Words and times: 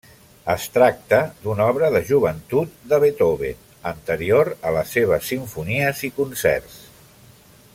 Es 0.51 0.63
tracta 0.75 1.17
d'una 1.43 1.67
obra 1.73 1.89
de 1.95 2.01
joventut 2.07 2.73
de 2.93 2.99
Beethoven, 3.03 3.61
anterior 3.91 4.51
a 4.69 4.73
les 4.79 4.95
seves 4.97 5.31
simfonies 5.33 6.03
i 6.09 6.11
concerts. 6.17 6.81